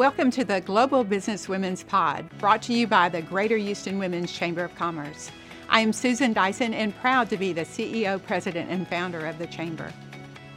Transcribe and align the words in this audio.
Welcome 0.00 0.30
to 0.30 0.46
the 0.46 0.62
Global 0.62 1.04
Business 1.04 1.46
Women's 1.46 1.84
Pod, 1.84 2.26
brought 2.38 2.62
to 2.62 2.72
you 2.72 2.86
by 2.86 3.10
the 3.10 3.20
Greater 3.20 3.58
Houston 3.58 3.98
Women's 3.98 4.32
Chamber 4.32 4.64
of 4.64 4.74
Commerce. 4.74 5.30
I 5.68 5.80
am 5.80 5.92
Susan 5.92 6.32
Dyson 6.32 6.72
and 6.72 6.96
proud 7.00 7.28
to 7.28 7.36
be 7.36 7.52
the 7.52 7.66
CEO, 7.66 8.18
President, 8.24 8.70
and 8.70 8.88
founder 8.88 9.26
of 9.26 9.36
the 9.36 9.46
Chamber. 9.46 9.92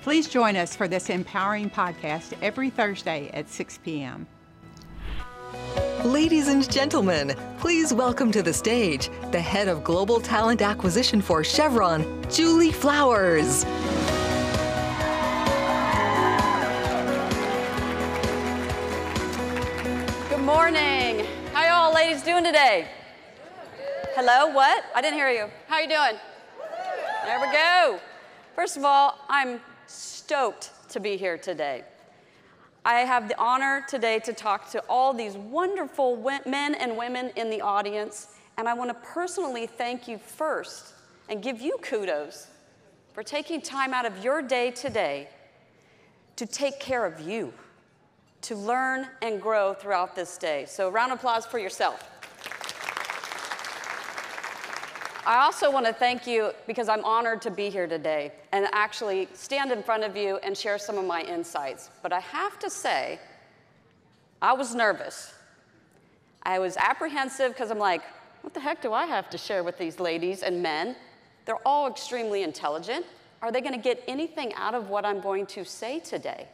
Please 0.02 0.30
join 0.30 0.56
us 0.56 0.78
for 0.78 0.88
this 0.88 1.10
empowering 1.10 1.70
podcast 1.70 2.38
every 2.42 2.70
Thursday 2.70 3.32
at 3.34 3.50
6 3.50 3.80
p.m. 3.80 4.28
Ladies 6.06 6.48
and 6.48 6.72
gentlemen, 6.72 7.36
please 7.60 7.94
welcome 7.94 8.32
to 8.32 8.42
the 8.42 8.54
stage 8.54 9.10
the 9.32 9.42
head 9.42 9.68
of 9.68 9.84
global 9.84 10.22
talent 10.22 10.62
acquisition 10.62 11.22
for 11.22 11.44
Chevron, 11.44 12.24
Julie 12.32 12.72
Flowers. 12.72 13.66
Morning. 20.64 21.26
How 21.52 21.66
y'all 21.66 21.94
ladies 21.94 22.24
doing 22.24 22.46
today? 22.46 22.88
Hello, 24.16 24.48
what? 24.48 24.86
I 24.96 25.02
didn't 25.02 25.16
hear 25.16 25.30
you. 25.30 25.50
How 25.68 25.80
you 25.80 25.90
doing? 25.90 26.18
There 27.26 27.38
we 27.42 27.52
go. 27.52 28.00
First 28.56 28.78
of 28.78 28.86
all, 28.86 29.20
I'm 29.28 29.60
stoked 29.88 30.72
to 30.88 31.02
be 31.02 31.18
here 31.18 31.38
today. 31.38 31.84
I 32.86 33.00
have 33.00 33.28
the 33.28 33.38
honor 33.38 33.84
today 33.90 34.20
to 34.20 34.32
talk 34.32 34.70
to 34.70 34.82
all 34.88 35.14
these 35.14 35.36
wonderful 35.36 36.16
men 36.46 36.76
and 36.76 36.96
women 36.96 37.32
in 37.36 37.50
the 37.50 37.60
audience, 37.60 38.30
and 38.58 38.70
I 38.70 38.74
want 38.74 38.90
to 38.90 38.94
personally 39.06 39.68
thank 39.68 40.08
you 40.08 40.18
first 40.18 40.94
and 41.28 41.44
give 41.44 41.60
you 41.60 41.78
kudos 41.82 42.48
for 43.12 43.22
taking 43.22 43.60
time 43.60 43.94
out 43.94 44.06
of 44.06 44.24
your 44.24 44.42
day 44.42 44.72
today 44.72 45.28
to 46.38 46.46
take 46.46 46.80
care 46.80 47.06
of 47.06 47.20
you 47.20 47.52
to 48.44 48.56
learn 48.56 49.08
and 49.22 49.42
grow 49.42 49.74
throughout 49.74 50.16
this 50.16 50.38
day. 50.38 50.66
So, 50.68 50.90
round 50.90 51.12
of 51.12 51.20
applause 51.20 51.46
for 51.46 51.60
yourself. 51.60 52.10
I 55.26 55.38
also 55.46 55.72
want 55.72 55.86
to 55.86 55.94
thank 55.94 56.28
you 56.28 56.52
because 56.68 56.90
I'm 56.90 57.04
honored 57.06 57.42
to 57.44 57.52
be 57.52 57.70
here 57.70 57.88
today 57.88 58.34
and 58.52 58.68
actually 58.74 59.30
stand 59.34 59.72
in 59.72 59.82
front 59.82 60.04
of 60.04 60.18
you 60.18 60.38
and 60.44 60.58
share 60.58 60.78
some 60.78 60.98
of 60.98 61.06
my 61.06 61.22
insights. 61.22 61.90
But 62.02 62.12
I 62.12 62.20
have 62.20 62.60
to 62.60 62.70
say, 62.70 63.20
I 64.42 64.52
was 64.52 64.76
nervous. 64.76 65.34
I 66.44 66.60
was 66.60 66.76
apprehensive 66.76 67.54
because 67.54 67.72
I'm 67.72 67.80
like, 67.80 68.02
what 68.42 68.54
the 68.54 68.60
heck 68.60 68.82
do 68.82 68.92
I 68.92 69.06
have 69.06 69.30
to 69.30 69.38
share 69.38 69.64
with 69.64 69.78
these 69.78 70.02
ladies 70.02 70.44
and 70.44 70.62
men? 70.62 70.98
They're 71.46 71.66
all 71.66 71.90
extremely 71.90 72.44
intelligent. 72.44 73.06
Are 73.42 73.50
they 73.50 73.62
going 73.62 73.74
to 73.74 73.80
get 73.80 74.04
anything 74.10 74.54
out 74.56 74.74
of 74.74 74.90
what 74.90 75.06
I'm 75.06 75.22
going 75.22 75.46
to 75.48 75.64
say 75.64 76.00
today? 76.00 76.50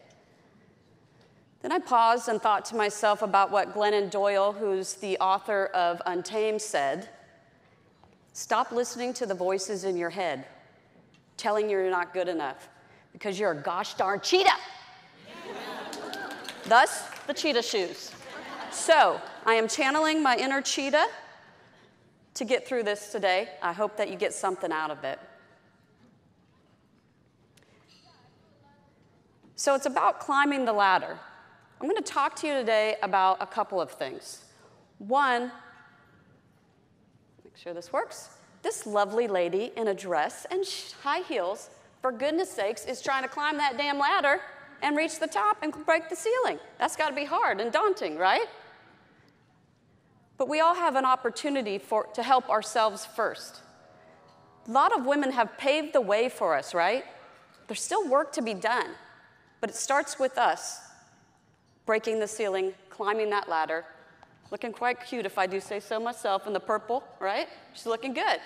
Then 1.61 1.71
I 1.71 1.79
paused 1.79 2.29
and 2.29 2.41
thought 2.41 2.63
to 2.65 2.75
myself 2.75 3.21
about 3.21 3.51
what 3.51 3.73
Glennon 3.73 4.09
Doyle, 4.09 4.53
who's 4.53 4.93
the 4.93 5.17
author 5.19 5.65
of 5.73 6.01
Untamed, 6.05 6.61
said 6.61 7.09
Stop 8.31 8.71
listening 8.71 9.13
to 9.15 9.25
the 9.25 9.33
voices 9.33 9.83
in 9.83 9.97
your 9.97 10.09
head 10.09 10.45
telling 11.35 11.69
you 11.69 11.77
you're 11.77 11.89
not 11.89 12.13
good 12.13 12.27
enough 12.27 12.69
because 13.11 13.39
you're 13.39 13.51
a 13.51 13.61
gosh 13.61 13.95
darn 13.95 14.19
cheetah. 14.21 14.49
Thus, 16.65 17.03
the 17.27 17.33
cheetah 17.33 17.63
shoes. 17.63 18.11
So, 18.71 19.19
I 19.45 19.55
am 19.55 19.67
channeling 19.67 20.21
my 20.21 20.37
inner 20.37 20.61
cheetah 20.61 21.07
to 22.35 22.45
get 22.45 22.67
through 22.67 22.83
this 22.83 23.11
today. 23.11 23.49
I 23.61 23.73
hope 23.73 23.97
that 23.97 24.09
you 24.09 24.15
get 24.15 24.33
something 24.33 24.71
out 24.71 24.91
of 24.91 25.03
it. 25.03 25.19
So, 29.55 29.75
it's 29.75 29.85
about 29.85 30.19
climbing 30.19 30.65
the 30.65 30.73
ladder. 30.73 31.17
I'm 31.81 31.87
going 31.87 31.95
to 31.95 32.11
talk 32.11 32.35
to 32.37 32.47
you 32.47 32.53
today 32.55 32.97
about 33.01 33.37
a 33.39 33.45
couple 33.45 33.79
of 33.79 33.91
things. 33.91 34.43
One, 34.97 35.49
make 37.45 37.55
sure 37.55 37.73
this 37.73 37.93
works. 37.93 38.31
This 38.63 38.85
lovely 38.85 39.27
lady 39.27 39.71
in 39.77 39.87
a 39.87 39.93
dress 39.93 40.45
and 40.51 40.65
high 41.03 41.21
heels, 41.21 41.69
for 42.01 42.11
goodness 42.11 42.51
sakes, 42.51 42.85
is 42.85 43.01
trying 43.01 43.23
to 43.23 43.29
climb 43.29 43.55
that 43.57 43.77
damn 43.77 43.97
ladder 43.97 44.41
and 44.81 44.97
reach 44.97 45.19
the 45.19 45.27
top 45.27 45.59
and 45.61 45.73
break 45.85 46.09
the 46.09 46.17
ceiling. 46.17 46.59
That's 46.79 46.97
got 46.97 47.09
to 47.09 47.15
be 47.15 47.23
hard 47.23 47.61
and 47.61 47.71
daunting, 47.71 48.17
right? 48.17 48.47
But 50.37 50.49
we 50.49 50.59
all 50.59 50.75
have 50.75 50.97
an 50.97 51.05
opportunity 51.05 51.77
for, 51.77 52.07
to 52.13 52.23
help 52.23 52.49
ourselves 52.49 53.05
first. 53.05 53.61
A 54.67 54.71
lot 54.71 54.97
of 54.97 55.05
women 55.05 55.31
have 55.31 55.57
paved 55.57 55.93
the 55.93 56.01
way 56.01 56.27
for 56.27 56.55
us, 56.57 56.73
right? 56.73 57.05
There's 57.67 57.81
still 57.81 58.05
work 58.05 58.33
to 58.33 58.41
be 58.41 58.53
done, 58.53 58.87
but 59.61 59.69
it 59.69 59.77
starts 59.77 60.19
with 60.19 60.37
us 60.37 60.81
breaking 61.89 62.19
the 62.19 62.27
ceiling, 62.27 62.71
climbing 62.91 63.31
that 63.31 63.49
ladder. 63.49 63.83
Looking 64.51 64.71
quite 64.71 65.03
cute, 65.03 65.25
if 65.25 65.39
I 65.39 65.47
do 65.47 65.59
say 65.59 65.79
so 65.79 65.99
myself, 65.99 66.45
in 66.45 66.53
the 66.53 66.59
purple, 66.59 67.03
right? 67.19 67.47
She's 67.73 67.87
looking 67.87 68.13
good. 68.13 68.39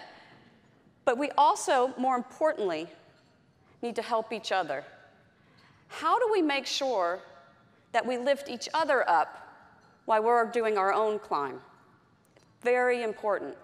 But 1.04 1.18
we 1.18 1.30
also, 1.38 1.94
more 1.98 2.16
importantly, 2.16 2.88
need 3.82 3.98
to 3.98 4.02
help 4.02 4.32
each 4.32 4.54
other. 4.54 4.86
How 5.90 6.18
do 6.20 6.30
we 6.32 6.42
make 6.42 6.66
sure 6.66 7.20
that 7.92 8.06
we 8.06 8.18
lift 8.18 8.48
each 8.48 8.70
other 8.74 9.04
up 9.10 9.46
while 10.06 10.24
we're 10.24 10.46
doing 10.46 10.78
our 10.78 10.94
own 10.94 11.20
climb? 11.20 11.60
Very 12.62 13.04
important. 13.04 13.58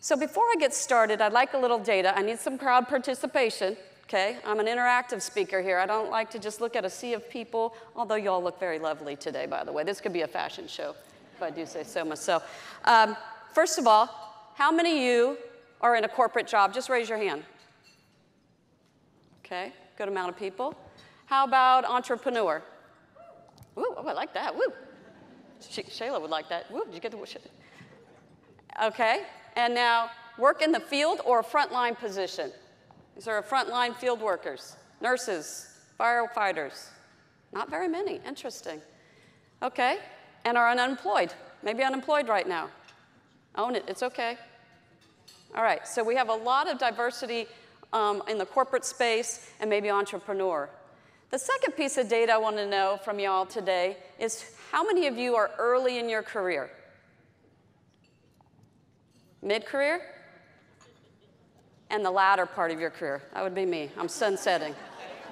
So 0.00 0.14
before 0.14 0.44
I 0.44 0.56
get 0.60 0.74
started, 0.74 1.22
I'd 1.22 1.32
like 1.32 1.54
a 1.54 1.58
little 1.58 1.78
data. 1.78 2.12
I 2.14 2.20
need 2.20 2.38
some 2.38 2.58
crowd 2.58 2.86
participation 2.86 3.78
okay? 4.08 4.38
I'm 4.44 4.58
an 4.58 4.66
interactive 4.66 5.20
speaker 5.20 5.60
here. 5.60 5.78
I 5.78 5.84
don't 5.84 6.10
like 6.10 6.30
to 6.30 6.38
just 6.38 6.60
look 6.62 6.74
at 6.76 6.84
a 6.84 6.90
sea 6.90 7.12
of 7.12 7.28
people, 7.28 7.74
although 7.94 8.14
you 8.14 8.30
all 8.30 8.42
look 8.42 8.58
very 8.58 8.78
lovely 8.78 9.16
today, 9.16 9.44
by 9.44 9.64
the 9.64 9.72
way. 9.72 9.84
This 9.84 10.00
could 10.00 10.14
be 10.14 10.22
a 10.22 10.26
fashion 10.26 10.66
show, 10.66 10.94
if 11.36 11.42
I 11.42 11.50
do 11.50 11.66
say 11.66 11.84
so 11.84 12.04
myself. 12.04 12.50
Um, 12.84 13.16
first 13.52 13.78
of 13.78 13.86
all, 13.86 14.08
how 14.54 14.72
many 14.72 14.96
of 14.96 15.02
you 15.02 15.38
are 15.82 15.94
in 15.94 16.04
a 16.04 16.08
corporate 16.08 16.46
job? 16.46 16.72
Just 16.72 16.88
raise 16.88 17.08
your 17.08 17.18
hand. 17.18 17.44
Okay, 19.44 19.72
good 19.98 20.08
amount 20.08 20.30
of 20.30 20.38
people. 20.38 20.74
How 21.26 21.46
about 21.46 21.84
entrepreneur? 21.84 22.62
Woo, 23.74 23.84
oh, 23.96 24.06
I 24.06 24.12
like 24.12 24.32
that. 24.32 24.54
Woo. 24.54 24.72
Sh- 25.60 25.80
Shayla 25.80 26.20
would 26.20 26.30
like 26.30 26.48
that. 26.48 26.70
Woo, 26.70 26.84
did 26.86 26.94
you 26.94 27.00
get 27.00 27.12
the? 27.12 27.18
Okay, 28.82 29.22
and 29.56 29.74
now 29.74 30.10
work 30.38 30.62
in 30.62 30.72
the 30.72 30.80
field 30.80 31.20
or 31.26 31.40
a 31.40 31.44
frontline 31.44 31.98
position. 31.98 32.50
These 33.18 33.26
are 33.26 33.42
frontline 33.42 33.96
field 33.96 34.20
workers, 34.20 34.76
nurses, 35.00 35.66
firefighters. 35.98 36.86
Not 37.52 37.68
very 37.68 37.88
many, 37.88 38.20
interesting. 38.24 38.80
Okay, 39.60 39.98
and 40.44 40.56
are 40.56 40.70
unemployed, 40.70 41.34
maybe 41.64 41.82
unemployed 41.82 42.28
right 42.28 42.46
now. 42.46 42.68
Own 43.56 43.74
it, 43.74 43.84
it's 43.88 44.04
okay. 44.04 44.38
All 45.56 45.64
right, 45.64 45.84
so 45.84 46.04
we 46.04 46.14
have 46.14 46.28
a 46.28 46.34
lot 46.34 46.70
of 46.70 46.78
diversity 46.78 47.48
um, 47.92 48.22
in 48.28 48.38
the 48.38 48.46
corporate 48.46 48.84
space 48.84 49.50
and 49.58 49.68
maybe 49.68 49.90
entrepreneur. 49.90 50.70
The 51.30 51.40
second 51.40 51.72
piece 51.72 51.98
of 51.98 52.08
data 52.08 52.34
I 52.34 52.38
want 52.38 52.56
to 52.58 52.66
know 52.66 53.00
from 53.02 53.18
y'all 53.18 53.46
today 53.46 53.96
is 54.20 54.44
how 54.70 54.84
many 54.84 55.08
of 55.08 55.18
you 55.18 55.34
are 55.34 55.50
early 55.58 55.98
in 55.98 56.08
your 56.08 56.22
career? 56.22 56.70
Mid 59.42 59.66
career? 59.66 60.02
And 61.90 62.04
the 62.04 62.10
latter 62.10 62.46
part 62.46 62.70
of 62.70 62.80
your 62.80 62.90
career. 62.90 63.22
That 63.34 63.42
would 63.42 63.54
be 63.54 63.66
me. 63.66 63.90
I'm 63.96 64.08
sunsetting. 64.08 64.74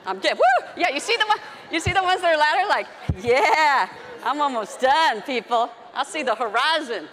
I'm 0.06 0.18
good. 0.18 0.34
Woo! 0.34 0.68
Yeah, 0.76 0.90
you 0.90 1.00
see 1.00 1.16
the 1.16 1.26
one, 1.26 1.38
you 1.70 1.80
see 1.80 1.92
the 1.92 2.02
ones 2.02 2.20
that 2.20 2.34
are 2.34 2.38
latter? 2.38 2.68
Like, 2.68 2.86
yeah, 3.22 3.88
I'm 4.24 4.40
almost 4.40 4.80
done, 4.80 5.22
people. 5.22 5.70
I 5.94 6.04
see 6.04 6.22
the 6.22 6.34
horizon. 6.34 7.08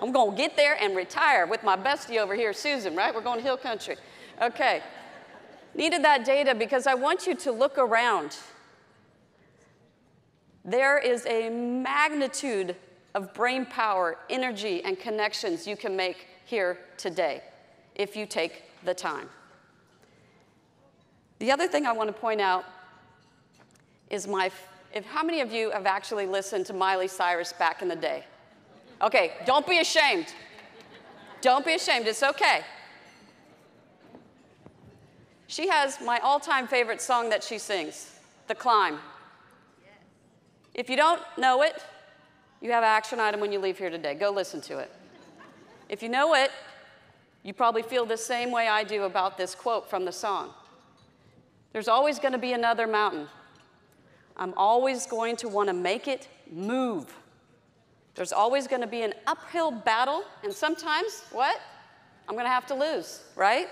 I'm 0.00 0.12
gonna 0.12 0.36
get 0.36 0.56
there 0.56 0.76
and 0.80 0.96
retire 0.96 1.46
with 1.46 1.62
my 1.62 1.76
bestie 1.76 2.18
over 2.18 2.34
here, 2.34 2.52
Susan, 2.52 2.94
right? 2.94 3.14
We're 3.14 3.20
going 3.20 3.38
to 3.38 3.44
Hill 3.44 3.56
Country. 3.56 3.96
Okay. 4.40 4.82
Needed 5.74 6.04
that 6.04 6.24
data 6.24 6.54
because 6.54 6.86
I 6.86 6.94
want 6.94 7.26
you 7.26 7.34
to 7.36 7.52
look 7.52 7.78
around. 7.78 8.36
There 10.64 10.98
is 10.98 11.26
a 11.26 11.50
magnitude 11.50 12.76
of 13.14 13.34
brain 13.34 13.66
power, 13.66 14.18
energy, 14.30 14.82
and 14.84 14.98
connections 14.98 15.66
you 15.66 15.76
can 15.76 15.96
make 15.96 16.26
here 16.44 16.78
today 16.96 17.42
if 17.94 18.16
you 18.16 18.26
take 18.26 18.64
the 18.84 18.94
time. 18.94 19.28
The 21.38 21.50
other 21.50 21.68
thing 21.68 21.86
I 21.86 21.92
want 21.92 22.08
to 22.08 22.12
point 22.12 22.40
out 22.40 22.64
is 24.10 24.26
my, 24.26 24.50
if, 24.92 25.04
how 25.06 25.22
many 25.22 25.40
of 25.40 25.52
you 25.52 25.70
have 25.70 25.86
actually 25.86 26.26
listened 26.26 26.66
to 26.66 26.72
Miley 26.72 27.08
Cyrus 27.08 27.52
back 27.52 27.82
in 27.82 27.88
the 27.88 27.96
day? 27.96 28.24
Okay, 29.02 29.32
don't 29.44 29.66
be 29.66 29.78
ashamed. 29.80 30.26
Don't 31.40 31.66
be 31.66 31.74
ashamed, 31.74 32.06
it's 32.06 32.22
okay. 32.22 32.62
She 35.46 35.68
has 35.68 36.00
my 36.00 36.18
all 36.18 36.40
time 36.40 36.66
favorite 36.66 37.00
song 37.00 37.28
that 37.30 37.44
she 37.44 37.58
sings, 37.58 38.18
The 38.48 38.54
Climb. 38.54 38.98
If 40.74 40.90
you 40.90 40.96
don't 40.96 41.20
know 41.38 41.62
it, 41.62 41.84
you 42.60 42.72
have 42.72 42.82
an 42.82 42.88
action 42.88 43.20
item 43.20 43.40
when 43.40 43.52
you 43.52 43.58
leave 43.58 43.78
here 43.78 43.90
today. 43.90 44.14
Go 44.14 44.30
listen 44.30 44.60
to 44.62 44.78
it. 44.78 44.90
If 45.88 46.02
you 46.02 46.08
know 46.08 46.34
it, 46.34 46.50
you 47.44 47.52
probably 47.54 47.82
feel 47.82 48.04
the 48.06 48.16
same 48.16 48.50
way 48.50 48.66
I 48.66 48.82
do 48.82 49.04
about 49.04 49.36
this 49.38 49.54
quote 49.54 49.88
from 49.88 50.04
the 50.04 50.12
song. 50.12 50.50
There's 51.72 51.88
always 51.88 52.18
going 52.18 52.32
to 52.32 52.38
be 52.38 52.54
another 52.54 52.86
mountain. 52.86 53.28
I'm 54.36 54.54
always 54.56 55.06
going 55.06 55.36
to 55.36 55.48
want 55.48 55.68
to 55.68 55.74
make 55.74 56.08
it 56.08 56.26
move. 56.50 57.14
There's 58.14 58.32
always 58.32 58.66
going 58.66 58.80
to 58.80 58.88
be 58.88 59.02
an 59.02 59.12
uphill 59.26 59.70
battle, 59.70 60.24
and 60.42 60.52
sometimes, 60.52 61.22
what? 61.32 61.60
I'm 62.28 62.34
going 62.34 62.46
to 62.46 62.50
have 62.50 62.66
to 62.68 62.74
lose, 62.74 63.22
right? 63.36 63.68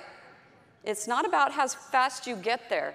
It's 0.84 1.06
not 1.06 1.24
about 1.24 1.52
how 1.52 1.66
fast 1.68 2.26
you 2.26 2.36
get 2.36 2.68
there. 2.68 2.94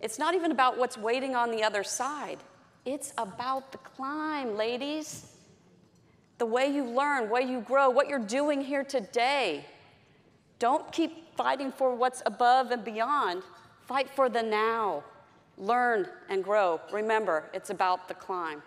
It's 0.00 0.18
not 0.18 0.34
even 0.34 0.50
about 0.50 0.76
what's 0.76 0.98
waiting 0.98 1.36
on 1.36 1.50
the 1.52 1.62
other 1.62 1.84
side. 1.84 2.38
It's 2.84 3.12
about 3.16 3.70
the 3.70 3.78
climb, 3.78 4.56
ladies. 4.56 5.26
The 6.38 6.46
way 6.46 6.66
you 6.66 6.84
learn, 6.84 7.30
way 7.30 7.42
you 7.42 7.60
grow, 7.60 7.90
what 7.90 8.08
you're 8.08 8.18
doing 8.18 8.60
here 8.60 8.84
today. 8.84 9.64
Don't 10.58 10.90
keep 10.92 11.36
fighting 11.36 11.72
for 11.72 11.94
what's 11.94 12.22
above 12.26 12.70
and 12.70 12.84
beyond. 12.84 13.42
Fight 13.86 14.08
for 14.10 14.28
the 14.28 14.42
now. 14.42 15.02
Learn 15.58 16.08
and 16.28 16.42
grow. 16.42 16.80
Remember, 16.92 17.50
it's 17.52 17.70
about 17.70 18.08
the 18.08 18.14
climb. 18.14 18.62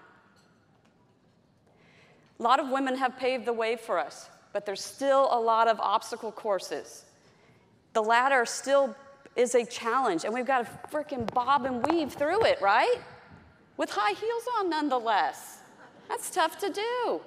A 2.39 2.43
lot 2.43 2.59
of 2.59 2.69
women 2.69 2.97
have 2.97 3.17
paved 3.17 3.45
the 3.45 3.53
way 3.53 3.75
for 3.75 3.97
us, 3.97 4.29
but 4.51 4.65
there's 4.65 4.83
still 4.83 5.29
a 5.31 5.39
lot 5.39 5.67
of 5.67 5.79
obstacle 5.79 6.31
courses. 6.31 7.05
The 7.93 8.03
ladder 8.03 8.45
still 8.45 8.93
is 9.35 9.55
a 9.55 9.65
challenge, 9.65 10.25
and 10.25 10.33
we've 10.33 10.45
got 10.45 10.65
to 10.65 10.89
freaking 10.89 11.31
bob 11.33 11.65
and 11.65 11.85
weave 11.87 12.13
through 12.13 12.43
it, 12.43 12.61
right? 12.61 12.97
With 13.77 13.89
high 13.89 14.13
heels 14.13 14.43
on, 14.59 14.69
nonetheless. 14.69 15.59
That's 16.07 16.29
tough 16.29 16.57
to 16.59 16.69
do. 16.69 17.21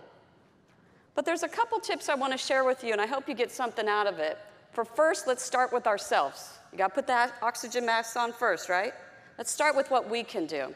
But 1.19 1.25
there's 1.25 1.43
a 1.43 1.49
couple 1.49 1.81
tips 1.81 2.09
I 2.09 2.15
want 2.15 2.31
to 2.31 2.39
share 2.39 2.63
with 2.63 2.85
you, 2.85 2.93
and 2.93 3.01
I 3.01 3.07
hope 3.07 3.29
you 3.29 3.35
get 3.35 3.51
something 3.51 3.89
out 3.89 4.07
of 4.07 4.21
it. 4.21 4.39
For 4.71 4.85
first, 4.85 5.27
let's 5.27 5.43
start 5.43 5.73
with 5.73 5.89
ourselves. 5.89 6.53
You 6.71 6.79
got 6.79 6.91
to 6.91 6.95
put 6.95 7.09
that 7.09 7.35
oxygen 7.43 7.85
mask 7.85 8.17
on 8.17 8.33
first, 8.33 8.69
right? 8.69 8.93
Let's 9.37 9.51
start 9.51 9.75
with 9.75 9.91
what 9.91 10.09
we 10.09 10.23
can 10.23 10.47
do. 10.47 10.73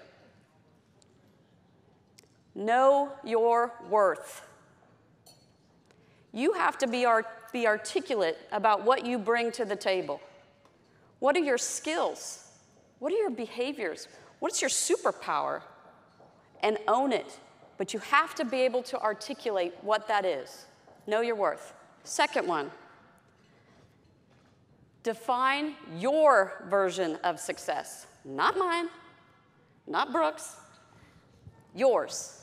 Know 2.57 3.13
your 3.23 3.73
worth. 3.89 4.45
You 6.33 6.55
have 6.55 6.77
to 6.79 6.89
be, 6.89 7.05
art- 7.05 7.53
be 7.53 7.69
articulate 7.69 8.37
about 8.51 8.85
what 8.85 9.07
you 9.07 9.19
bring 9.19 9.53
to 9.53 9.65
the 9.65 9.77
table. 9.77 10.21
What 11.21 11.37
are 11.37 11.45
your 11.45 11.57
skills? 11.57 12.51
What 12.99 13.13
are 13.13 13.17
your 13.17 13.31
behaviors? 13.31 14.09
What's 14.41 14.61
your 14.61 14.71
superpower? 14.71 15.63
And 16.65 16.79
own 16.89 17.13
it. 17.13 17.39
But 17.83 17.93
you 17.93 17.99
have 17.99 18.37
to 18.37 18.45
be 18.45 18.59
able 18.59 18.85
to 18.85 19.01
articulate 19.01 19.75
what 19.83 20.07
that 20.07 20.25
is. 20.25 20.67
Know 21.09 21.21
your 21.21 21.35
worth. 21.35 21.75
Second 22.05 22.47
one 22.47 22.71
define 25.03 25.75
your 25.99 26.65
version 26.71 27.17
of 27.25 27.41
success, 27.41 28.07
not 28.25 28.57
mine, 28.57 28.89
not 29.89 30.13
Brooks, 30.13 30.55
yours. 31.75 32.43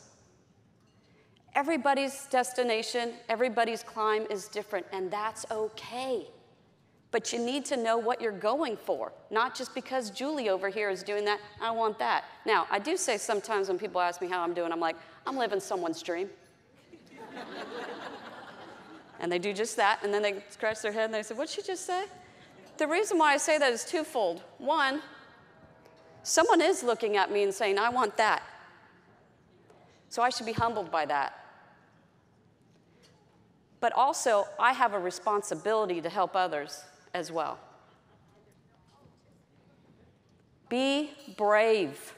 Everybody's 1.56 2.25
destination, 2.25 3.13
everybody's 3.30 3.81
climb 3.81 4.27
is 4.30 4.50
different, 4.50 4.86
and 4.91 5.09
that's 5.09 5.45
okay. 5.50 6.27
But 7.12 7.31
you 7.31 7.39
need 7.39 7.63
to 7.65 7.77
know 7.77 7.97
what 7.97 8.21
you're 8.21 8.33
going 8.33 8.75
for, 8.75 9.13
not 9.31 9.56
just 9.56 9.74
because 9.74 10.12
Julie 10.12 10.50
over 10.50 10.68
here 10.68 10.89
is 10.89 11.01
doing 11.01 11.24
that, 11.25 11.39
I 11.62 11.71
want 11.71 11.97
that. 12.00 12.25
Now, 12.45 12.68
I 12.69 12.77
do 12.77 12.97
say 12.97 13.18
sometimes 13.18 13.69
when 13.69 13.80
people 13.80 14.01
ask 14.01 14.21
me 14.21 14.27
how 14.27 14.41
I'm 14.41 14.53
doing, 14.53 14.74
I'm 14.74 14.81
like, 14.81 14.97
I'm 15.25 15.38
living 15.38 15.60
someone's 15.60 16.01
dream. 16.01 16.30
and 19.19 19.31
they 19.31 19.39
do 19.39 19.54
just 19.54 19.75
that, 19.77 20.00
and 20.04 20.13
then 20.13 20.21
they 20.21 20.44
scratch 20.50 20.81
their 20.81 20.92
head 20.92 21.06
and 21.06 21.13
they 21.13 21.24
say, 21.24 21.36
What'd 21.36 21.54
she 21.54 21.62
just 21.62 21.86
say? 21.86 22.06
The 22.77 22.88
reason 22.88 23.18
why 23.18 23.33
I 23.33 23.38
say 23.38 23.57
that 23.57 23.74
is 23.74 23.83
twofold. 23.83 24.42
One, 24.57 25.01
someone 26.24 26.62
is 26.62 26.81
looking 26.81 27.18
at 27.18 27.31
me 27.31 27.44
and 27.44 27.54
saying, 27.54 27.77
I 27.77 27.89
want 27.89 28.16
that. 28.18 28.42
So 30.07 30.21
I 30.21 30.30
should 30.30 30.45
be 30.45 30.54
humbled 30.54 30.89
by 30.89 31.06
that. 31.06 31.33
But 33.81 33.94
also, 33.94 34.45
I 34.60 34.74
have 34.74 34.94
a 34.94 35.00
responsibility 35.00 36.01
to 36.01 36.10
help 36.10 36.36
others 36.36 36.83
as 37.13 37.31
well. 37.31 37.60
Be 40.69 41.12
brave, 41.38 42.15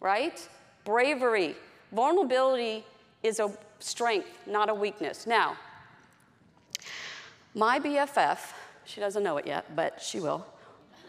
right? 0.00 0.48
Bravery. 0.84 1.56
Vulnerability 1.92 2.84
is 3.22 3.40
a 3.40 3.52
strength, 3.78 4.28
not 4.46 4.68
a 4.68 4.74
weakness. 4.74 5.26
Now, 5.26 5.56
my 7.54 7.80
BFF, 7.80 8.38
she 8.84 9.00
doesn't 9.00 9.22
know 9.22 9.36
it 9.38 9.46
yet, 9.46 9.74
but 9.74 10.00
she 10.00 10.20
will, 10.20 10.46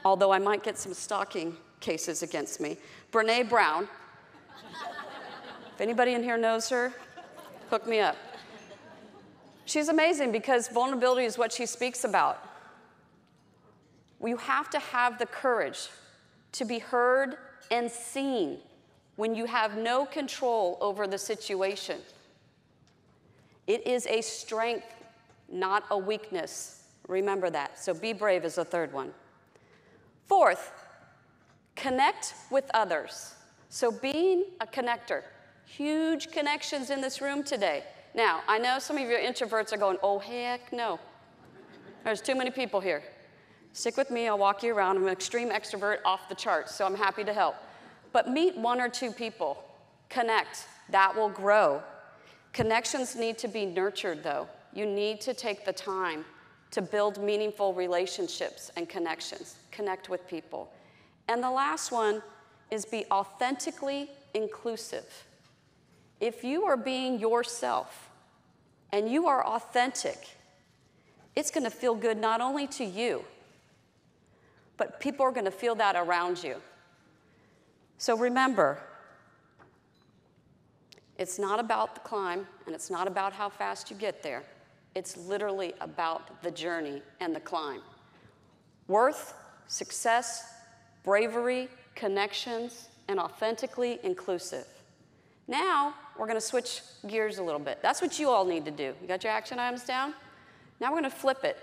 although 0.03 0.31
I 0.31 0.39
might 0.39 0.63
get 0.63 0.77
some 0.77 0.93
stalking 0.93 1.55
cases 1.79 2.23
against 2.23 2.59
me, 2.59 2.77
Brene 3.11 3.47
Brown, 3.47 3.87
if 5.73 5.81
anybody 5.81 6.13
in 6.13 6.23
here 6.23 6.37
knows 6.37 6.69
her, 6.69 6.93
hook 7.69 7.87
me 7.87 7.99
up. 7.99 8.15
She's 9.65 9.87
amazing 9.87 10.31
because 10.31 10.67
vulnerability 10.67 11.25
is 11.25 11.37
what 11.37 11.53
she 11.53 11.65
speaks 11.65 12.03
about. 12.03 12.43
You 14.23 14.37
have 14.37 14.69
to 14.71 14.79
have 14.79 15.17
the 15.17 15.25
courage 15.25 15.87
to 16.53 16.65
be 16.65 16.79
heard 16.79 17.37
and 17.69 17.89
seen 17.89 18.59
when 19.21 19.35
you 19.35 19.45
have 19.45 19.77
no 19.77 20.03
control 20.03 20.79
over 20.81 21.05
the 21.05 21.15
situation. 21.15 21.99
It 23.67 23.85
is 23.85 24.07
a 24.07 24.19
strength, 24.19 24.87
not 25.47 25.83
a 25.91 25.95
weakness. 25.95 26.85
Remember 27.07 27.51
that. 27.51 27.77
So 27.77 27.93
be 27.93 28.13
brave 28.13 28.43
is 28.45 28.55
the 28.55 28.65
third 28.65 28.91
one. 28.91 29.11
Fourth, 30.25 30.71
connect 31.75 32.33
with 32.49 32.65
others. 32.73 33.35
So 33.69 33.91
being 33.91 34.45
a 34.59 34.65
connector. 34.65 35.21
Huge 35.67 36.31
connections 36.31 36.89
in 36.89 36.99
this 36.99 37.21
room 37.21 37.43
today. 37.43 37.83
Now, 38.15 38.41
I 38.47 38.57
know 38.57 38.79
some 38.79 38.97
of 38.97 39.07
you 39.07 39.15
introverts 39.15 39.71
are 39.71 39.77
going, 39.77 39.97
oh, 40.01 40.17
heck 40.17 40.73
no. 40.73 40.99
There's 42.03 42.21
too 42.21 42.33
many 42.33 42.49
people 42.49 42.79
here. 42.79 43.03
Stick 43.73 43.97
with 43.97 44.09
me, 44.09 44.27
I'll 44.27 44.39
walk 44.39 44.63
you 44.63 44.73
around. 44.73 44.97
I'm 44.97 45.03
an 45.03 45.09
extreme 45.09 45.51
extrovert 45.51 45.99
off 46.05 46.27
the 46.27 46.33
charts, 46.33 46.73
so 46.73 46.87
I'm 46.87 46.95
happy 46.95 47.23
to 47.23 47.33
help. 47.33 47.55
But 48.13 48.29
meet 48.29 48.57
one 48.57 48.81
or 48.81 48.89
two 48.89 49.11
people, 49.11 49.63
connect, 50.09 50.67
that 50.89 51.15
will 51.15 51.29
grow. 51.29 51.81
Connections 52.53 53.15
need 53.15 53.37
to 53.39 53.47
be 53.47 53.65
nurtured, 53.65 54.23
though. 54.23 54.47
You 54.73 54.85
need 54.85 55.21
to 55.21 55.33
take 55.33 55.65
the 55.65 55.73
time 55.73 56.25
to 56.71 56.81
build 56.81 57.21
meaningful 57.21 57.73
relationships 57.73 58.71
and 58.75 58.87
connections, 58.87 59.55
connect 59.71 60.09
with 60.09 60.27
people. 60.27 60.71
And 61.27 61.43
the 61.43 61.51
last 61.51 61.91
one 61.91 62.21
is 62.69 62.85
be 62.85 63.05
authentically 63.11 64.09
inclusive. 64.33 65.25
If 66.19 66.43
you 66.43 66.63
are 66.63 66.77
being 66.77 67.19
yourself 67.19 68.09
and 68.91 69.09
you 69.09 69.27
are 69.27 69.45
authentic, 69.45 70.27
it's 71.35 71.51
to 71.63 71.69
feel 71.69 71.95
good 71.95 72.17
not 72.17 72.41
only 72.41 72.67
to 72.67 72.85
you, 72.85 73.23
but 74.77 74.99
people 74.99 75.25
are 75.25 75.31
to 75.45 75.51
feel 75.51 75.75
that 75.75 75.95
around 75.95 76.43
you. 76.43 76.55
So 78.01 78.17
remember, 78.17 78.79
it's 81.19 81.37
not 81.37 81.59
about 81.59 81.93
the 81.93 82.01
climb 82.01 82.47
and 82.65 82.73
it's 82.73 82.89
not 82.89 83.07
about 83.07 83.31
how 83.31 83.47
fast 83.47 83.91
you 83.91 83.95
get 83.95 84.23
there. 84.23 84.41
It's 84.95 85.17
literally 85.17 85.75
about 85.81 86.41
the 86.41 86.49
journey 86.49 87.03
and 87.19 87.35
the 87.35 87.39
climb. 87.39 87.81
Worth, 88.87 89.35
success, 89.67 90.51
bravery, 91.03 91.69
connections, 91.93 92.89
and 93.07 93.19
authentically 93.19 93.99
inclusive. 94.01 94.65
Now, 95.47 95.93
we're 96.17 96.25
going 96.25 96.39
to 96.39 96.41
switch 96.41 96.81
gears 97.07 97.37
a 97.37 97.43
little 97.43 97.59
bit. 97.59 97.83
That's 97.83 98.01
what 98.01 98.17
you 98.17 98.31
all 98.31 98.45
need 98.45 98.65
to 98.65 98.71
do. 98.71 98.95
You 98.99 99.07
got 99.07 99.23
your 99.23 99.31
action 99.31 99.59
items 99.59 99.83
down? 99.83 100.15
Now 100.79 100.91
we're 100.91 101.01
going 101.01 101.11
to 101.11 101.15
flip 101.15 101.43
it. 101.43 101.55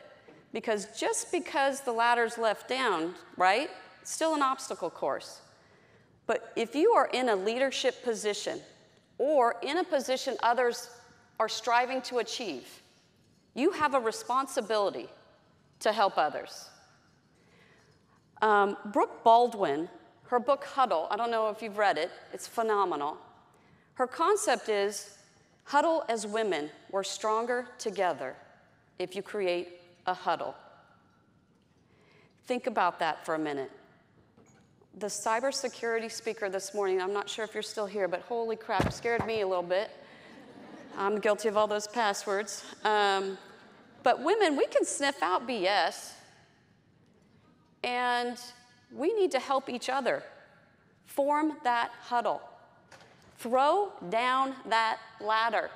Because 0.53 0.87
just 0.97 1.33
because 1.33 1.81
the 1.81 1.91
ladder's 1.91 2.39
left 2.39 2.69
down, 2.69 3.17
right, 3.37 3.71
it's 4.01 4.13
still 4.13 4.37
an 4.37 4.43
obstacle 4.43 4.89
course. 4.89 5.41
But 6.29 6.53
if 6.55 6.77
you 6.77 6.93
are 6.93 7.07
in 7.07 7.31
a 7.31 7.35
leadership 7.35 8.05
position 8.05 8.61
or 9.17 9.57
in 9.63 9.79
a 9.79 9.85
position 9.85 10.37
others 10.43 10.91
are 11.41 11.49
striving 11.49 12.03
to 12.03 12.19
achieve, 12.19 12.83
you 13.55 13.73
have 13.73 13.95
a 13.95 13.99
responsibility 13.99 15.09
to 15.81 15.91
help 15.91 16.19
others. 16.19 16.69
Um, 18.43 18.77
Brooke 18.93 19.25
Baldwin, 19.25 19.89
her 20.25 20.39
book 20.39 20.65
Huddle, 20.65 21.09
I 21.11 21.17
don't 21.17 21.31
know 21.31 21.49
if 21.49 21.63
you've 21.63 21.79
read 21.79 21.97
it, 21.97 22.11
it's 22.33 22.47
phenomenal. 22.47 23.17
Her 23.95 24.07
concept 24.07 24.69
is 24.69 25.17
huddle 25.65 26.05
as 26.11 26.27
women, 26.27 26.69
we're 26.91 27.05
stronger 27.05 27.69
together 27.79 28.37
if 28.99 29.17
you 29.17 29.23
create 29.23 29.81
a 30.07 30.13
huddle. 30.13 30.55
Think 32.45 32.67
about 32.67 32.99
that 32.99 33.25
for 33.25 33.35
a 33.35 33.39
minute. 33.39 33.71
The 34.99 35.07
cybersecurity 35.07 36.11
speaker 36.11 36.51
this 36.51 36.75
morning, 36.75 37.01
I'm 37.01 37.13
not 37.13 37.29
sure 37.29 37.45
if 37.45 37.55
you're 37.55 37.63
still 37.63 37.87
here, 37.87 38.09
but 38.09 38.23
holy 38.23 38.57
crap, 38.57 38.93
scared 38.93 39.25
me 39.27 39.43
a 39.43 39.47
little 39.47 39.63
bit. 39.63 39.93
I'm 40.97 41.21
guilty 41.21 41.47
of 41.47 41.57
all 41.57 41.69
those 41.69 41.87
passwords. 41.87 42.65
Um, 42.85 43.39
but 44.03 44.25
women, 44.25 44.57
we 44.57 44.67
can 44.67 44.85
sniff 44.85 45.23
out 45.23 45.47
BS, 45.47 46.15
and 47.85 48.37
we 48.93 49.15
need 49.15 49.31
to 49.31 49.39
help 49.39 49.69
each 49.69 49.89
other 49.89 50.25
form 51.07 51.53
that 51.63 51.93
huddle. 52.01 52.41
Throw 53.37 53.93
down 54.11 54.53
that 54.67 54.99
ladder. 55.21 55.71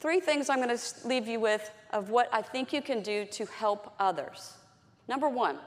Three 0.00 0.18
things 0.18 0.50
I'm 0.50 0.60
going 0.60 0.76
to 0.76 0.82
leave 1.06 1.28
you 1.28 1.38
with 1.38 1.70
of 1.92 2.10
what 2.10 2.28
I 2.32 2.42
think 2.42 2.72
you 2.72 2.82
can 2.82 3.02
do 3.02 3.24
to 3.26 3.46
help 3.46 3.94
others. 4.00 4.54
Number 5.06 5.28
one, 5.28 5.58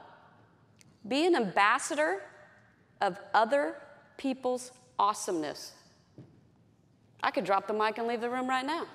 be 1.06 1.26
an 1.26 1.36
ambassador 1.36 2.22
of 3.00 3.18
other 3.34 3.76
people's 4.16 4.72
awesomeness. 4.98 5.72
I 7.22 7.30
could 7.30 7.44
drop 7.44 7.66
the 7.66 7.72
mic 7.72 7.98
and 7.98 8.06
leave 8.06 8.20
the 8.20 8.30
room 8.30 8.48
right 8.48 8.64
now. 8.64 8.86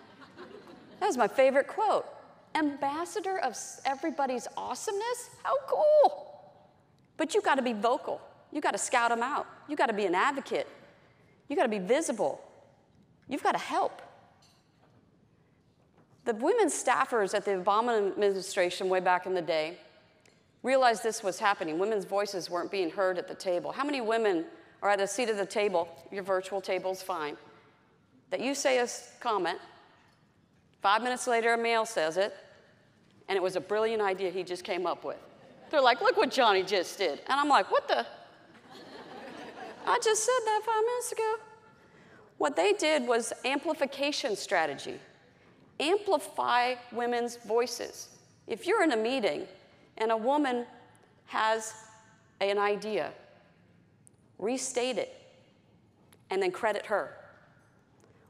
That 1.00 1.08
was 1.08 1.18
my 1.18 1.28
favorite 1.28 1.68
quote. 1.68 2.06
Ambassador 2.56 3.40
of 3.40 3.58
everybody's 3.86 4.48
awesomeness? 4.56 5.30
How 5.44 5.56
cool! 5.68 6.30
But 7.18 7.34
you 7.34 7.42
got 7.42 7.56
to 7.56 7.62
be 7.62 7.74
vocal. 7.74 8.22
You 8.52 8.62
got 8.62 8.72
to 8.72 8.78
scout 8.78 9.10
them 9.10 9.24
out. 9.24 9.48
You 9.68 9.76
got 9.76 9.88
to 9.88 9.94
be 9.94 10.06
an 10.06 10.16
advocate. 10.16 10.68
You 11.50 11.56
got 11.56 11.64
to 11.64 11.70
be 11.70 11.80
visible. 11.80 12.42
You've 13.28 13.44
got 13.44 13.54
to 13.54 13.60
help. 13.60 14.02
The 16.26 16.34
women 16.36 16.68
staffers 16.68 17.34
at 17.34 17.44
the 17.44 17.52
Obama 17.52 18.08
administration 18.12 18.88
way 18.88 19.00
back 19.00 19.26
in 19.26 19.34
the 19.34 19.42
day 19.42 19.78
realized 20.64 21.04
this 21.04 21.22
was 21.22 21.38
happening. 21.38 21.78
Women's 21.78 22.06
voices 22.06 22.50
weren't 22.50 22.72
being 22.72 22.90
heard 22.90 23.18
at 23.18 23.28
the 23.28 23.36
table. 23.36 23.72
How 23.72 23.84
many 23.84 24.02
women 24.02 24.46
are 24.82 24.90
at 24.90 25.00
a 25.00 25.08
seat 25.08 25.30
at 25.30 25.38
the 25.38 25.46
table? 25.46 25.88
Your 26.12 26.24
virtual 26.24 26.62
table's 26.62 27.02
fine. 27.02 27.38
That 28.32 28.40
you 28.40 28.56
say 28.56 28.80
a 28.80 28.88
comment, 29.20 29.60
five 30.82 31.04
minutes 31.04 31.28
later, 31.28 31.54
a 31.54 31.58
male 31.58 31.86
says 31.86 32.18
it, 32.18 32.34
and 33.28 33.36
it 33.36 33.44
was 33.44 33.56
a 33.56 33.62
brilliant 33.62 34.02
idea 34.02 34.32
he 34.32 34.44
just 34.44 34.64
came 34.64 34.88
up 34.88 35.04
with. 35.04 35.18
They're 35.70 35.82
like, 35.82 36.02
look 36.02 36.18
what 36.18 36.32
Johnny 36.32 36.64
just 36.64 36.98
did. 36.98 37.20
And 37.28 37.40
I'm 37.40 37.50
like, 37.50 37.72
what 37.72 37.88
the? 37.88 38.06
I 39.86 40.00
just 40.02 40.24
said 40.24 40.40
that 40.46 40.62
five 40.66 40.84
minutes 40.86 41.12
ago. 41.12 41.36
What 42.38 42.56
they 42.56 42.74
did 42.74 43.08
was 43.08 43.34
amplification 43.44 44.36
strategy. 44.36 45.00
Amplify 45.80 46.76
women's 46.92 47.38
voices. 47.38 48.10
If 48.48 48.66
you're 48.66 48.84
in 48.84 48.92
a 48.92 48.98
meeting 48.98 49.48
and 49.98 50.12
a 50.12 50.18
woman 50.18 50.66
has 51.26 51.74
an 52.42 52.58
idea, 52.58 53.12
restate 54.40 54.98
it 54.98 55.16
and 56.30 56.42
then 56.42 56.52
credit 56.52 56.86
her. 56.88 57.16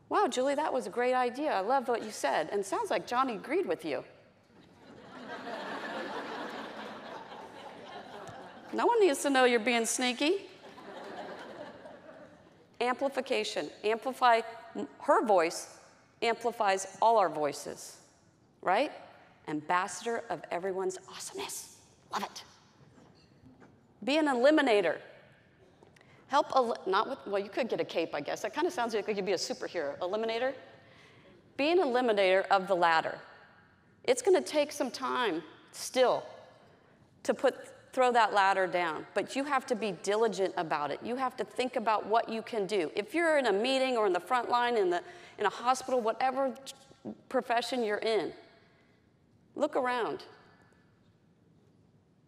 Wow, 0.10 0.28
Julie, 0.28 0.56
that 0.56 0.72
was 0.72 0.88
a 0.88 0.90
great 0.90 1.14
idea. 1.14 1.54
I 1.54 1.62
love 1.62 1.88
what 1.88 2.04
you 2.04 2.12
said. 2.12 2.50
And 2.52 2.66
sounds 2.66 2.92
like 2.92 3.08
Johnny 3.08 3.36
agreed 3.36 3.66
with 3.66 3.86
you. 3.86 4.04
no 8.74 8.86
one 8.86 9.00
needs 9.00 9.22
to 9.24 9.30
know 9.30 9.46
you're 9.46 9.60
being 9.60 9.86
sneaky. 9.86 10.50
Amplification. 12.82 13.70
Amplify 13.84 14.42
her 15.02 15.26
voice, 15.26 15.78
amplifies 16.22 16.98
all 17.02 17.18
our 17.18 17.30
voices, 17.30 17.98
right? 18.62 18.92
Ambassador 19.48 20.24
of 20.30 20.42
everyone's 20.52 20.98
awesomeness. 21.10 21.78
Love 22.12 22.24
it. 22.24 22.44
Be 24.04 24.18
an 24.18 24.28
eliminator. 24.28 24.98
Help, 26.28 26.48
el- 26.56 26.78
not 26.88 27.10
with, 27.10 27.20
well, 27.28 27.42
you 27.42 27.50
could 27.50 27.70
get 27.70 27.80
a 27.80 27.86
cape, 27.86 28.16
I 28.16 28.22
guess. 28.22 28.42
That 28.42 28.54
kind 28.54 28.66
of 28.66 28.74
sounds 28.74 28.94
like 28.94 29.08
you 29.08 29.16
could 29.16 29.26
be 29.26 29.34
a 29.34 29.36
superhero. 29.36 29.98
Eliminator? 30.00 30.54
Be 31.58 31.72
an 31.72 31.80
eliminator 31.80 32.46
of 32.50 32.68
the 32.68 32.76
ladder. 32.76 33.18
It's 34.04 34.22
going 34.22 34.42
to 34.42 34.48
take 34.48 34.72
some 34.72 34.90
time 34.90 35.44
still 35.72 36.24
to 37.24 37.34
put 37.34 37.56
throw 37.94 38.12
that 38.12 38.34
ladder 38.34 38.66
down. 38.66 39.06
But 39.14 39.36
you 39.36 39.44
have 39.44 39.66
to 39.68 39.76
be 39.76 39.92
diligent 40.04 40.54
about 40.58 40.90
it. 40.90 41.00
You 41.04 41.16
have 41.16 41.38
to 41.38 41.44
think 41.44 41.76
about 41.76 42.08
what 42.08 42.28
you 42.28 42.42
can 42.42 42.66
do. 42.66 42.92
If 42.96 43.14
you're 43.14 43.38
in 43.38 43.46
a 43.46 43.54
meeting 43.54 43.96
or 43.96 44.08
in 44.08 44.14
the 44.14 44.20
front 44.20 44.50
line, 44.50 44.76
in, 44.76 44.90
the, 44.90 45.02
in 45.38 45.46
a 45.46 45.50
hospital, 45.50 46.02
whatever 46.02 46.54
profession 47.30 47.84
you're 47.84 47.98
in, 48.00 48.34
look 49.56 49.76
around. 49.76 50.24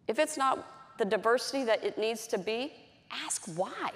If 0.08 0.18
it's 0.18 0.36
not 0.36 0.98
the 0.98 1.04
diversity 1.04 1.64
that 1.64 1.84
it 1.84 1.98
needs 1.98 2.26
to 2.28 2.38
be, 2.38 2.72
ask 3.10 3.44
why. 3.56 3.90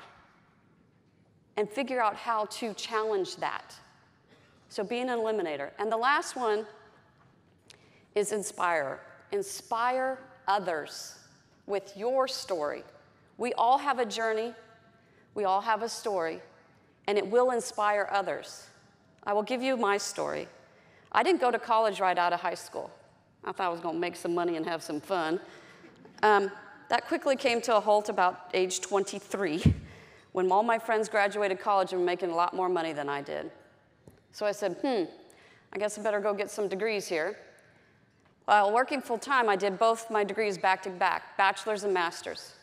And 1.56 1.68
figure 1.68 2.00
out 2.00 2.16
how 2.16 2.46
to 2.46 2.74
challenge 2.74 3.36
that. 3.36 3.74
So 4.68 4.84
be 4.84 5.00
an 5.00 5.08
eliminator. 5.08 5.70
And 5.78 5.90
the 5.90 5.96
last 5.96 6.36
one 6.36 6.66
is 8.14 8.32
inspire. 8.32 9.00
Inspire 9.32 10.18
others 10.48 11.18
with 11.66 11.96
your 11.96 12.26
story. 12.26 12.82
We 13.38 13.52
all 13.54 13.78
have 13.78 13.98
a 13.98 14.04
journey, 14.04 14.52
we 15.34 15.44
all 15.44 15.60
have 15.60 15.82
a 15.82 15.88
story, 15.88 16.40
and 17.06 17.16
it 17.16 17.26
will 17.26 17.52
inspire 17.52 18.08
others. 18.10 18.66
I 19.24 19.32
will 19.32 19.42
give 19.42 19.62
you 19.62 19.76
my 19.76 19.96
story. 19.96 20.48
I 21.12 21.22
didn't 21.22 21.40
go 21.40 21.50
to 21.50 21.58
college 21.58 22.00
right 22.00 22.18
out 22.18 22.32
of 22.32 22.40
high 22.40 22.54
school. 22.54 22.90
I 23.44 23.52
thought 23.52 23.66
I 23.66 23.68
was 23.70 23.80
going 23.80 23.94
to 23.94 24.00
make 24.00 24.16
some 24.16 24.34
money 24.34 24.56
and 24.56 24.66
have 24.66 24.82
some 24.82 25.00
fun. 25.00 25.40
Um, 26.22 26.50
that 26.88 27.06
quickly 27.06 27.36
came 27.36 27.60
to 27.62 27.76
a 27.76 27.80
halt 27.80 28.08
about 28.08 28.50
age 28.52 28.80
23 28.80 29.62
when 30.32 30.50
all 30.50 30.62
my 30.62 30.78
friends 30.78 31.08
graduated 31.08 31.60
college 31.60 31.92
and 31.92 32.00
were 32.00 32.06
making 32.06 32.30
a 32.30 32.34
lot 32.34 32.54
more 32.54 32.68
money 32.68 32.92
than 32.92 33.08
I 33.08 33.22
did. 33.22 33.50
So 34.32 34.46
I 34.46 34.52
said, 34.52 34.76
hmm, 34.82 35.04
I 35.72 35.78
guess 35.78 35.98
I 35.98 36.02
better 36.02 36.20
go 36.20 36.34
get 36.34 36.50
some 36.50 36.68
degrees 36.68 37.06
here. 37.08 37.38
While 38.44 38.72
working 38.72 39.00
full 39.00 39.18
time, 39.18 39.48
I 39.48 39.56
did 39.56 39.78
both 39.78 40.10
my 40.10 40.24
degrees 40.24 40.58
back 40.58 40.82
to 40.82 40.90
back, 40.90 41.36
bachelor's 41.36 41.84
and 41.84 41.94
master's. 41.94 42.54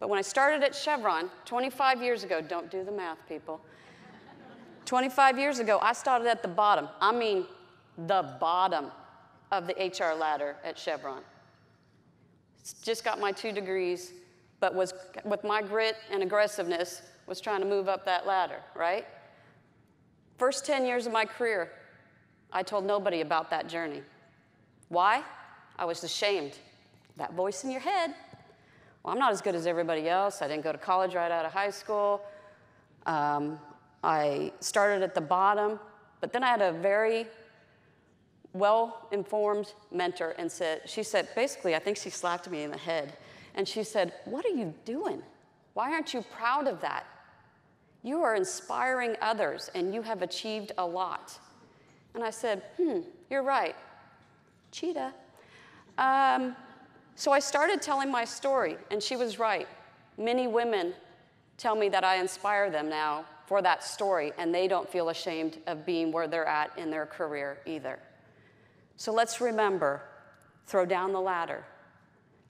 But 0.00 0.08
when 0.08 0.18
I 0.18 0.22
started 0.22 0.62
at 0.62 0.74
Chevron 0.74 1.30
25 1.44 2.02
years 2.02 2.24
ago, 2.24 2.40
don't 2.40 2.70
do 2.70 2.84
the 2.84 2.92
math, 2.92 3.18
people. 3.28 3.60
25 4.84 5.38
years 5.38 5.58
ago, 5.58 5.78
I 5.82 5.92
started 5.92 6.28
at 6.28 6.42
the 6.42 6.48
bottom. 6.48 6.88
I 7.00 7.12
mean, 7.12 7.46
the 8.06 8.36
bottom 8.40 8.90
of 9.50 9.66
the 9.66 9.74
HR 9.74 10.14
ladder 10.18 10.56
at 10.64 10.78
Chevron. 10.78 11.22
Just 12.82 13.04
got 13.04 13.18
my 13.18 13.32
two 13.32 13.52
degrees, 13.52 14.12
but 14.60 14.74
was 14.74 14.92
with 15.24 15.44
my 15.44 15.62
grit 15.62 15.96
and 16.10 16.22
aggressiveness 16.22 17.02
was 17.26 17.40
trying 17.40 17.60
to 17.60 17.66
move 17.66 17.88
up 17.88 18.04
that 18.04 18.26
ladder, 18.26 18.60
right? 18.74 19.06
First 20.38 20.64
10 20.66 20.86
years 20.86 21.06
of 21.06 21.12
my 21.12 21.24
career, 21.24 21.70
I 22.52 22.62
told 22.62 22.84
nobody 22.84 23.20
about 23.20 23.50
that 23.50 23.68
journey. 23.68 24.02
Why? 24.88 25.22
I 25.78 25.84
was 25.84 26.02
ashamed. 26.04 26.58
That 27.16 27.34
voice 27.34 27.64
in 27.64 27.70
your 27.70 27.80
head. 27.80 28.14
Well, 29.02 29.12
I'm 29.12 29.18
not 29.18 29.32
as 29.32 29.40
good 29.40 29.54
as 29.54 29.66
everybody 29.66 30.08
else. 30.08 30.42
I 30.42 30.48
didn't 30.48 30.64
go 30.64 30.72
to 30.72 30.78
college 30.78 31.14
right 31.14 31.30
out 31.30 31.44
of 31.44 31.52
high 31.52 31.70
school. 31.70 32.22
Um, 33.06 33.58
I 34.02 34.52
started 34.60 35.02
at 35.02 35.14
the 35.14 35.20
bottom, 35.20 35.78
but 36.20 36.32
then 36.32 36.42
I 36.42 36.48
had 36.48 36.62
a 36.62 36.72
very 36.72 37.26
well 38.52 39.08
informed 39.12 39.72
mentor 39.92 40.34
and 40.38 40.50
said, 40.50 40.82
she 40.86 41.02
said, 41.02 41.28
basically, 41.34 41.74
I 41.74 41.78
think 41.78 41.96
she 41.96 42.10
slapped 42.10 42.50
me 42.50 42.62
in 42.62 42.70
the 42.70 42.78
head. 42.78 43.16
And 43.54 43.66
she 43.66 43.82
said, 43.82 44.12
What 44.24 44.44
are 44.44 44.54
you 44.54 44.72
doing? 44.84 45.22
Why 45.74 45.92
aren't 45.92 46.14
you 46.14 46.24
proud 46.36 46.66
of 46.66 46.80
that? 46.80 47.06
You 48.02 48.22
are 48.22 48.36
inspiring 48.36 49.16
others 49.20 49.70
and 49.74 49.92
you 49.92 50.02
have 50.02 50.22
achieved 50.22 50.72
a 50.78 50.86
lot. 50.86 51.38
And 52.14 52.22
I 52.22 52.30
said, 52.30 52.62
Hmm, 52.76 53.00
you're 53.28 53.42
right 53.42 53.74
cheetah. 54.70 55.12
Um, 55.96 56.56
so 57.14 57.32
I 57.32 57.40
started 57.40 57.82
telling 57.82 58.10
my 58.10 58.24
story, 58.24 58.76
and 58.90 59.02
she 59.02 59.16
was 59.16 59.38
right. 59.38 59.68
Many 60.16 60.46
women 60.46 60.94
tell 61.56 61.74
me 61.74 61.88
that 61.88 62.04
I 62.04 62.16
inspire 62.16 62.70
them 62.70 62.88
now 62.88 63.24
for 63.46 63.62
that 63.62 63.82
story, 63.82 64.32
and 64.38 64.54
they 64.54 64.68
don't 64.68 64.88
feel 64.88 65.08
ashamed 65.08 65.58
of 65.66 65.84
being 65.84 66.12
where 66.12 66.28
they're 66.28 66.46
at 66.46 66.76
in 66.78 66.90
their 66.90 67.06
career 67.06 67.58
either. 67.66 67.98
So 68.98 69.12
let's 69.12 69.40
remember 69.40 70.02
throw 70.66 70.84
down 70.84 71.12
the 71.12 71.20
ladder, 71.20 71.64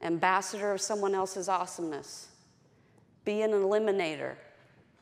ambassador 0.03 0.73
of 0.73 0.81
someone 0.81 1.15
else's 1.15 1.47
awesomeness, 1.47 2.29
be 3.25 3.43
an 3.43 3.51
eliminator, 3.51 4.35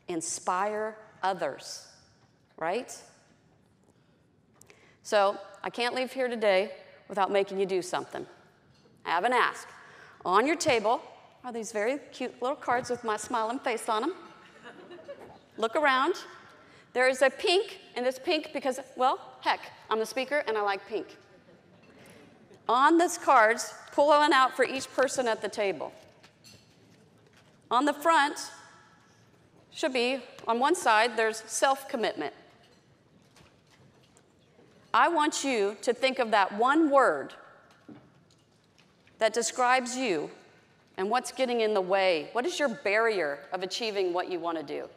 inspire 0.09 0.99
others, 1.23 1.87
right? 2.59 2.93
So 5.05 5.39
I 5.63 5.71
can't 5.71 5.95
leave 5.95 6.13
here 6.13 6.27
today 6.27 6.73
without 7.09 7.31
making 7.31 7.61
you 7.61 7.65
do 7.65 7.81
something. 7.81 8.27
I 9.05 9.11
have 9.11 9.23
an 9.23 9.33
ask. 9.33 9.69
On 10.25 10.49
your 10.49 10.57
table 10.57 11.01
are 11.45 11.53
these 11.53 11.71
very 11.71 11.99
cute 12.13 12.43
little 12.43 12.57
cards 12.57 12.91
with 12.91 13.05
my 13.05 13.17
smiling 13.17 13.61
face 13.61 13.89
on 13.89 14.03
them. 14.03 14.15
Look 15.59 15.77
around. 15.77 16.17
There 16.93 17.09
is 17.09 17.23
a 17.23 17.31
pink, 17.31 17.79
and 17.95 18.05
it's 18.05 18.19
pink 18.19 18.51
because, 18.53 18.81
well, 18.97 19.21
heck, 19.43 19.61
I'm 19.89 20.01
the 20.01 20.07
speaker 20.07 20.43
and 20.49 20.59
I 20.59 20.63
like 20.63 20.85
pink. 20.89 21.17
On 22.69 22.99
these 22.99 23.19
cards, 23.19 23.73
pull 23.93 24.09
one 24.09 24.33
out 24.33 24.57
for 24.57 24.65
each 24.65 24.93
person 24.93 25.29
at 25.29 25.43
the 25.43 25.49
table. 25.49 25.93
On 27.71 27.85
the 27.85 27.93
front, 27.93 28.39
should 29.73 29.93
be, 29.93 30.23
on 30.47 30.59
one 30.59 30.75
side, 30.75 31.17
there's 31.17 31.43
self 31.47 31.89
commitment. 31.89 32.35
I 34.95 35.09
want 35.09 35.45
you 35.45 35.77
to 35.83 35.93
think 35.93 36.19
of 36.19 36.31
that 36.31 36.57
one 36.57 36.91
word 36.91 37.35
that 39.19 39.33
describes 39.35 39.97
you 39.97 40.31
and 40.97 41.11
what's 41.11 41.33
getting 41.33 41.61
in 41.61 41.75
the 41.75 41.81
way. 41.81 42.31
What 42.33 42.47
is 42.47 42.59
your 42.59 42.71
barrier 42.71 43.41
of 43.53 43.63
achieving 43.63 44.13
what 44.13 44.31
you 44.31 44.41
want 44.41 44.59
to 44.59 44.65
do? 44.65 44.89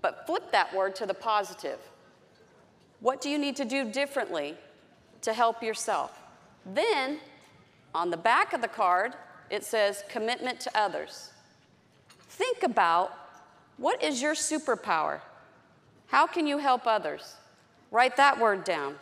but 0.00 0.26
flip 0.26 0.50
that 0.52 0.74
word 0.74 0.94
to 0.96 1.06
the 1.06 1.14
positive. 1.14 1.78
What 3.00 3.20
do 3.20 3.30
you 3.30 3.38
need 3.38 3.56
to 3.56 3.64
do 3.64 3.90
differently 3.90 4.56
to 5.22 5.32
help 5.32 5.62
yourself? 5.62 6.18
Then, 6.66 7.18
on 7.94 8.10
the 8.10 8.16
back 8.16 8.52
of 8.52 8.60
the 8.60 8.68
card, 8.68 9.14
it 9.50 9.64
says 9.64 10.04
commitment 10.08 10.60
to 10.60 10.78
others. 10.78 11.30
Think 12.28 12.62
about 12.62 13.12
what 13.76 14.02
is 14.02 14.20
your 14.20 14.34
superpower? 14.34 15.20
How 16.08 16.26
can 16.26 16.46
you 16.46 16.58
help 16.58 16.86
others? 16.86 17.36
Write 17.90 18.16
that 18.16 18.38
word 18.38 18.64
down. 18.64 18.96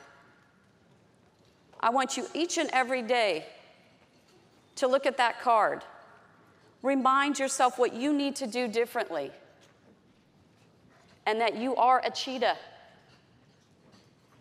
I 1.80 1.90
want 1.90 2.16
you 2.16 2.26
each 2.34 2.58
and 2.58 2.70
every 2.72 3.02
day 3.02 3.46
to 4.76 4.86
look 4.86 5.06
at 5.06 5.16
that 5.16 5.40
card. 5.40 5.82
Remind 6.82 7.38
yourself 7.38 7.78
what 7.78 7.94
you 7.94 8.12
need 8.12 8.36
to 8.36 8.46
do 8.46 8.68
differently 8.68 9.30
and 11.26 11.40
that 11.40 11.56
you 11.56 11.74
are 11.76 12.00
a 12.04 12.10
cheetah. 12.10 12.56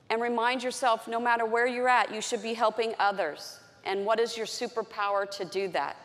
And 0.10 0.22
remind 0.22 0.64
yourself 0.64 1.08
no 1.08 1.20
matter 1.20 1.46
where 1.46 1.68
you're 1.68 1.90
at, 1.90 2.14
you 2.14 2.22
should 2.22 2.44
be 2.44 2.54
helping 2.54 2.94
others. 3.00 3.60
And 3.86 4.06
what 4.06 4.20
is 4.20 4.38
your 4.38 4.46
superpower 4.46 5.30
to 5.32 5.46
do 5.46 5.68
that? 5.70 5.98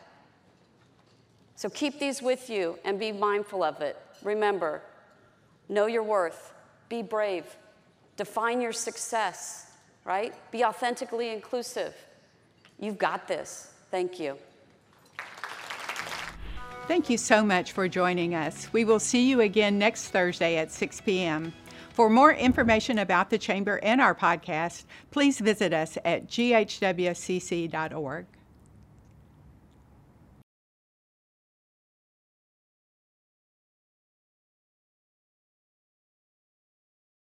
So 1.57 1.69
keep 1.69 1.99
these 1.99 2.23
with 2.23 2.49
you 2.49 2.79
and 2.85 2.99
be 2.99 3.13
mindful 3.13 3.63
of 3.63 3.83
it. 3.83 3.99
Remember, 4.23 4.83
know 5.69 5.87
your 5.87 6.03
worth, 6.03 6.55
be 6.89 7.03
brave, 7.03 7.45
define 8.17 8.61
your 8.61 8.73
success, 8.73 9.73
right? 10.05 10.35
Be 10.51 10.65
authentically 10.65 11.31
inclusive. 11.31 11.95
You've 12.79 12.99
got 12.99 13.29
this. 13.29 13.75
Thank 13.91 14.19
you. 14.19 14.39
Thank 16.89 17.09
you 17.09 17.19
so 17.19 17.45
much 17.45 17.73
for 17.73 17.87
joining 17.89 18.35
us. 18.35 18.73
We 18.73 18.85
will 18.85 18.99
see 18.99 19.29
you 19.29 19.43
again 19.43 19.79
next 19.79 20.09
Thursday 20.09 20.57
at 20.57 20.73
6 20.73 21.03
p.m. 21.03 21.53
For 22.01 22.09
more 22.09 22.33
information 22.33 22.99
about 22.99 23.29
the 23.29 23.37
Chamber 23.37 23.79
and 23.83 24.01
our 24.01 24.15
podcast, 24.15 24.85
please 25.11 25.39
visit 25.39 25.75
us 25.75 25.99
at 26.03 26.29
ghwcc.org. 26.29 28.27